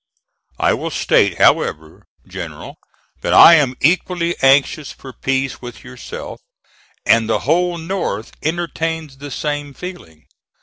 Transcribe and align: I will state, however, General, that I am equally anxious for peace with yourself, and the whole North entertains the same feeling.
I 0.57 0.73
will 0.73 0.89
state, 0.89 1.37
however, 1.37 2.07
General, 2.27 2.77
that 3.21 3.35
I 3.35 3.53
am 3.53 3.75
equally 3.81 4.35
anxious 4.41 4.91
for 4.91 5.13
peace 5.13 5.61
with 5.61 5.83
yourself, 5.83 6.41
and 7.05 7.29
the 7.29 7.41
whole 7.41 7.77
North 7.77 8.33
entertains 8.41 9.17
the 9.19 9.29
same 9.29 9.75
feeling. 9.75 10.25